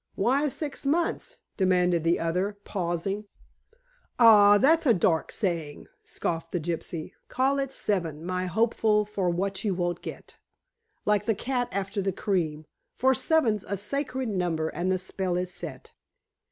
[0.15, 3.25] "Why six months?" demanded the other, pausing.
[4.17, 7.11] "Ah, that's a dark saying," scoffed the gypsy.
[7.27, 10.39] "Call it seven, my hopeful for what you won't get,
[11.05, 15.53] like the cat after the cream, for seven's a sacred number, and the spell is
[15.53, 15.93] set."